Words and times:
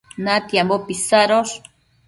natiambo 0.23 0.75
pisadosh 0.85 1.53